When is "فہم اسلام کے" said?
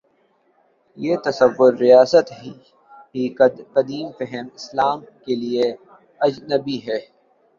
4.17-5.33